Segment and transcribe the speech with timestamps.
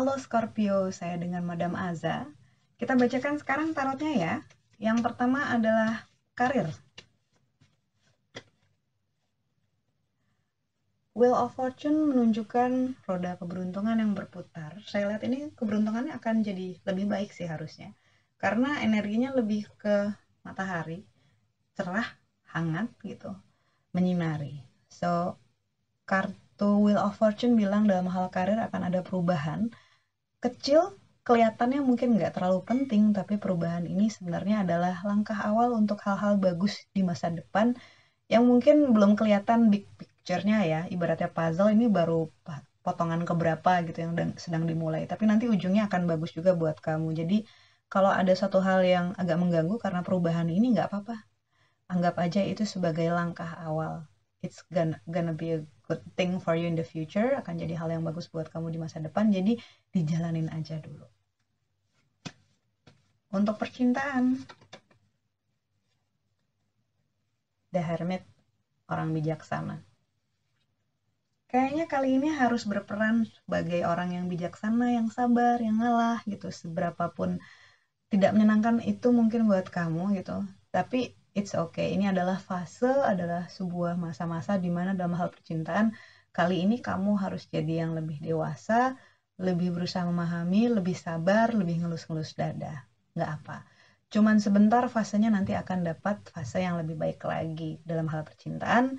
[0.00, 2.24] Halo Scorpio, saya dengan Madam Aza.
[2.80, 4.34] Kita bacakan sekarang tarotnya ya.
[4.80, 6.72] Yang pertama adalah karir.
[11.12, 14.80] Wheel of Fortune menunjukkan roda keberuntungan yang berputar.
[14.88, 17.92] Saya lihat ini keberuntungannya akan jadi lebih baik sih harusnya.
[18.40, 20.08] Karena energinya lebih ke
[20.40, 21.04] matahari,
[21.76, 22.08] cerah,
[22.56, 23.36] hangat gitu,
[23.92, 24.64] menyinari.
[24.88, 25.36] So,
[26.08, 29.68] kartu Wheel of Fortune bilang dalam hal karir akan ada perubahan.
[30.44, 36.34] Kecil, kelihatannya mungkin nggak terlalu penting, tapi perubahan ini sebenarnya adalah langkah awal untuk hal-hal
[36.40, 37.66] bagus di masa depan
[38.32, 40.80] yang mungkin belum kelihatan big picture-nya ya.
[40.94, 42.28] Ibaratnya puzzle ini baru
[42.86, 44.12] potongan keberapa gitu yang
[44.44, 45.08] sedang dimulai.
[45.08, 47.08] Tapi nanti ujungnya akan bagus juga buat kamu.
[47.20, 47.38] Jadi
[47.92, 51.16] kalau ada satu hal yang agak mengganggu karena perubahan ini nggak apa-apa.
[51.92, 54.04] Anggap aja itu sebagai langkah awal.
[54.40, 57.36] It's gonna, gonna be a good thing for you in the future.
[57.36, 59.28] Akan jadi hal yang bagus buat kamu di masa depan.
[59.28, 59.60] Jadi
[59.92, 61.04] dijalanin aja dulu.
[63.36, 64.40] Untuk percintaan.
[67.70, 68.24] The Hermit,
[68.90, 69.78] orang bijaksana.
[71.50, 76.50] Kayaknya kali ini harus berperan sebagai orang yang bijaksana, yang sabar, yang ngalah gitu.
[76.50, 77.38] Seberapapun
[78.10, 80.42] tidak menyenangkan itu mungkin buat kamu gitu
[80.74, 81.94] tapi it's okay.
[81.94, 85.94] Ini adalah fase adalah sebuah masa-masa di mana dalam hal percintaan
[86.30, 88.94] kali ini kamu harus jadi yang lebih dewasa
[89.40, 92.84] lebih berusaha memahami lebih sabar lebih ngelus-ngelus dada.
[93.16, 93.58] Nggak apa.
[94.10, 98.98] Cuman sebentar fasenya nanti akan dapat fase yang lebih baik lagi dalam hal percintaan.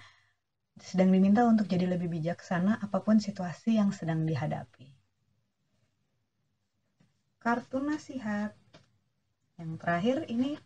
[0.81, 4.87] Sedang diminta untuk jadi lebih bijaksana apa pun situasi yang sedang dihadapi.
[7.37, 8.55] Kartu nasihat.
[9.61, 10.57] Yang terakhir ini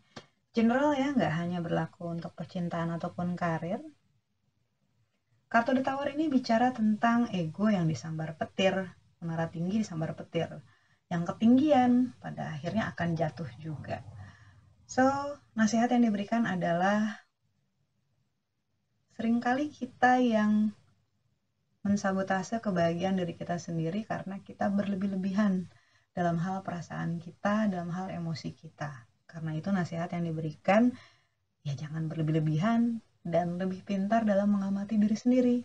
[0.56, 3.84] general ya, nggak hanya berlaku untuk percintaan ataupun karir.
[5.52, 10.48] Kartu The Tower ini bicara tentang ego yang disambar petir, menara tinggi disambar petir.
[11.12, 14.02] Yang ketinggian pada akhirnya akan jatuh juga.
[14.88, 15.04] So,
[15.54, 17.28] nasihat yang diberikan adalah
[19.14, 20.74] sering kali kita yang
[21.86, 25.70] mensabotase kebahagiaan diri kita sendiri karena kita berlebih-lebihan
[26.18, 29.06] dalam hal perasaan kita, dalam hal emosi kita.
[29.36, 30.96] Karena itu nasihat yang diberikan,
[31.68, 35.58] ya jangan berlebih-lebihan dan lebih pintar dalam mengamati diri sendiri.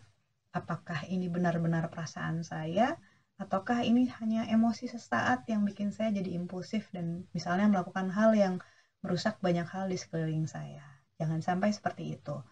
[0.51, 2.99] Apakah ini benar-benar perasaan saya,
[3.39, 8.59] ataukah ini hanya emosi sesaat yang bikin saya jadi impulsif dan misalnya melakukan hal yang
[9.07, 10.83] merusak banyak hal di sekeliling saya.
[11.23, 12.43] Jangan sampai seperti itu.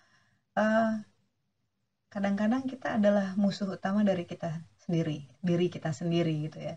[0.54, 1.02] kadang
[2.10, 6.74] kadang-kadang kita adalah musuh utama dari kita sendiri, diri kita sendiri gitu ya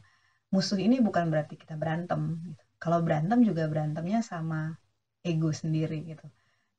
[0.52, 2.64] musuh ini bukan berarti kita berantem gitu.
[2.82, 4.82] Kalau berantem juga berantemnya sama
[5.22, 6.26] ego sendiri gitu.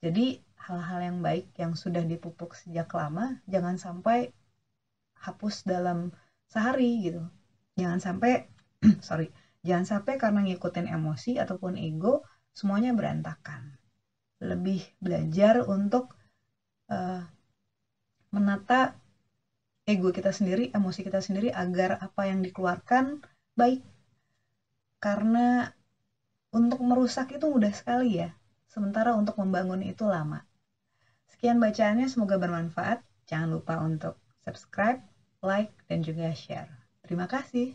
[0.02, 4.34] Jadi hal-hal yang baik yang sudah dipupuk sejak lama jangan sampai
[5.22, 6.10] hapus dalam
[6.50, 7.22] sehari gitu.
[7.78, 8.50] Jangan sampai
[9.08, 9.30] sorry
[9.62, 13.78] jangan sampai karena ngikutin emosi ataupun ego semuanya berantakan.
[14.42, 16.18] Lebih belajar untuk
[16.90, 17.22] uh,
[18.34, 18.98] menata
[19.86, 23.22] ego kita sendiri emosi kita sendiri agar apa yang dikeluarkan
[23.54, 23.86] baik.
[24.98, 25.70] Karena
[26.52, 28.36] untuk merusak itu mudah sekali ya.
[28.68, 30.44] Sementara untuk membangun itu lama.
[31.32, 33.00] Sekian bacaannya semoga bermanfaat.
[33.26, 35.00] Jangan lupa untuk subscribe
[35.40, 36.68] like dan juga share.
[37.02, 37.74] Terima kasih